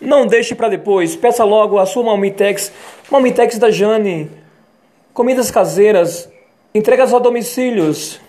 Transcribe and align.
Não 0.00 0.26
deixe 0.26 0.54
para 0.54 0.68
depois. 0.68 1.14
Peça 1.14 1.44
logo 1.44 1.78
a 1.78 1.84
sua 1.84 2.02
Malmitex. 2.04 2.72
Malmitex 3.10 3.58
da 3.58 3.70
Jane. 3.70 4.30
Comidas 5.12 5.50
caseiras. 5.50 6.28
Entregas 6.74 7.12
a 7.12 7.18
domicílios. 7.18 8.20